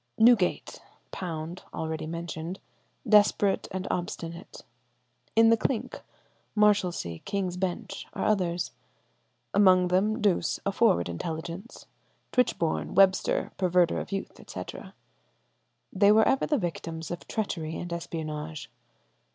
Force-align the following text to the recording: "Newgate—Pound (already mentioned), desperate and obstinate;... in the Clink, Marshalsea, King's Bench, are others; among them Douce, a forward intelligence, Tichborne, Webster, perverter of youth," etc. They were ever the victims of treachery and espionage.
"Newgate—Pound 0.17 1.61
(already 1.75 2.07
mentioned), 2.07 2.59
desperate 3.07 3.67
and 3.69 3.87
obstinate;... 3.91 4.63
in 5.35 5.49
the 5.51 5.55
Clink, 5.57 6.01
Marshalsea, 6.55 7.19
King's 7.19 7.55
Bench, 7.55 8.07
are 8.13 8.25
others; 8.25 8.71
among 9.53 9.89
them 9.89 10.19
Douce, 10.19 10.59
a 10.65 10.71
forward 10.71 11.07
intelligence, 11.07 11.85
Tichborne, 12.31 12.95
Webster, 12.95 13.51
perverter 13.59 13.99
of 13.99 14.11
youth," 14.11 14.39
etc. 14.39 14.95
They 15.93 16.11
were 16.11 16.27
ever 16.27 16.47
the 16.47 16.57
victims 16.57 17.11
of 17.11 17.27
treachery 17.27 17.77
and 17.77 17.93
espionage. 17.93 18.71